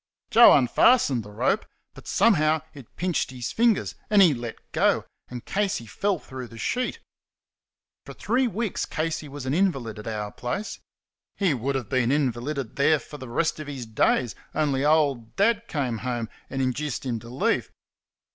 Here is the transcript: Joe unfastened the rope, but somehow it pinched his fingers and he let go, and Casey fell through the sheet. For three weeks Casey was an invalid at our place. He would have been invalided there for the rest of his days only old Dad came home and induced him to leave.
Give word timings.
Joe 0.31 0.53
unfastened 0.53 1.21
the 1.21 1.29
rope, 1.29 1.63
but 1.93 2.07
somehow 2.07 2.63
it 2.73 2.95
pinched 2.95 3.29
his 3.29 3.51
fingers 3.51 3.93
and 4.09 4.19
he 4.19 4.33
let 4.33 4.55
go, 4.71 5.05
and 5.29 5.45
Casey 5.45 5.85
fell 5.85 6.17
through 6.17 6.47
the 6.47 6.57
sheet. 6.57 6.97
For 8.07 8.13
three 8.15 8.47
weeks 8.47 8.87
Casey 8.87 9.27
was 9.27 9.45
an 9.45 9.53
invalid 9.53 9.99
at 9.99 10.07
our 10.07 10.31
place. 10.31 10.79
He 11.35 11.53
would 11.53 11.75
have 11.75 11.87
been 11.89 12.11
invalided 12.11 12.77
there 12.77 12.97
for 12.97 13.19
the 13.19 13.29
rest 13.29 13.59
of 13.59 13.67
his 13.67 13.85
days 13.85 14.33
only 14.55 14.83
old 14.83 15.35
Dad 15.35 15.67
came 15.67 15.99
home 15.99 16.29
and 16.49 16.63
induced 16.63 17.05
him 17.05 17.19
to 17.19 17.29
leave. 17.29 17.69